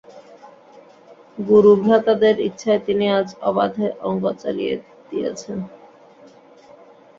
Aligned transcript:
গুরুভ্রাতাদের 1.39 2.35
ইচ্ছায় 2.47 2.81
তিনি 2.87 3.05
আজ 3.17 3.27
অবাধে 3.49 3.85
অঙ্গ 4.09 4.23
ঢালিয়া 4.39 4.75
দিয়াছেন। 5.09 5.59